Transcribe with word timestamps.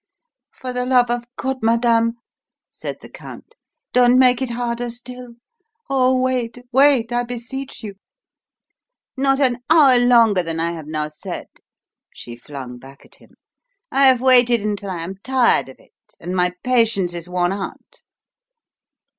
"For 0.51 0.73
the 0.73 0.83
love 0.87 1.11
of 1.11 1.25
God, 1.35 1.57
madame," 1.61 2.13
said 2.71 3.01
the 3.01 3.07
Count, 3.07 3.53
"don't 3.93 4.17
make 4.17 4.41
it 4.41 4.49
harder 4.49 4.89
still. 4.89 5.35
Oh, 5.91 6.19
wait, 6.19 6.57
wait, 6.71 7.11
I 7.11 7.21
beseech 7.21 7.83
you!" 7.83 7.93
"Not 9.15 9.39
an 9.39 9.59
hour 9.69 9.99
longer 9.99 10.41
than 10.41 10.59
I 10.59 10.71
have 10.71 10.87
now 10.87 11.07
said!" 11.07 11.49
she 12.15 12.35
flung 12.35 12.79
back 12.79 13.05
at 13.05 13.17
him. 13.21 13.35
"I 13.91 14.05
have 14.07 14.21
waited 14.21 14.61
until 14.61 14.89
I 14.89 15.03
am 15.03 15.17
tired 15.23 15.69
of 15.69 15.75
it, 15.77 15.93
and 16.19 16.35
my 16.35 16.53
patience 16.63 17.13
is 17.13 17.29
worn 17.29 17.51
out. 17.51 18.01